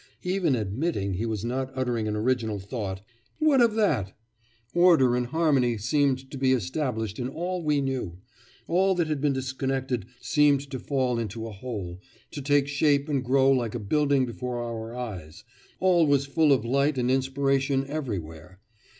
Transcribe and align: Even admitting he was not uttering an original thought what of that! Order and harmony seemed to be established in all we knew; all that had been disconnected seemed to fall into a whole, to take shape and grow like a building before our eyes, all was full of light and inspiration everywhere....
Even 0.23 0.55
admitting 0.55 1.13
he 1.13 1.27
was 1.27 1.45
not 1.45 1.71
uttering 1.75 2.07
an 2.07 2.15
original 2.15 2.57
thought 2.57 3.05
what 3.37 3.61
of 3.61 3.75
that! 3.75 4.17
Order 4.73 5.15
and 5.15 5.27
harmony 5.27 5.77
seemed 5.77 6.31
to 6.31 6.39
be 6.39 6.53
established 6.53 7.19
in 7.19 7.29
all 7.29 7.61
we 7.63 7.81
knew; 7.81 8.17
all 8.67 8.95
that 8.95 9.05
had 9.05 9.21
been 9.21 9.33
disconnected 9.33 10.07
seemed 10.19 10.71
to 10.71 10.79
fall 10.79 11.19
into 11.19 11.45
a 11.45 11.51
whole, 11.51 11.99
to 12.31 12.41
take 12.41 12.67
shape 12.67 13.07
and 13.09 13.23
grow 13.23 13.51
like 13.51 13.75
a 13.75 13.79
building 13.79 14.25
before 14.25 14.63
our 14.63 14.95
eyes, 14.95 15.43
all 15.79 16.07
was 16.07 16.25
full 16.25 16.51
of 16.51 16.65
light 16.65 16.97
and 16.97 17.11
inspiration 17.11 17.85
everywhere.... 17.85 18.59